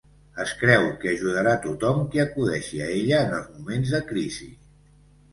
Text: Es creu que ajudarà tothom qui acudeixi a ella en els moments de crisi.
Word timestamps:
Es 0.43 0.51
creu 0.59 0.85
que 1.01 1.09
ajudarà 1.17 1.51
tothom 1.65 1.99
qui 2.15 2.21
acudeixi 2.23 2.79
a 2.85 2.87
ella 2.93 3.19
en 3.27 3.35
els 3.41 3.51
moments 3.59 3.93
de 3.97 4.01
crisi. 4.13 4.49